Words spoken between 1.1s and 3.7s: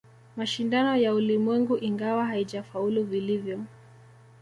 Ulimwengu ingawa haijafaulu vilivyo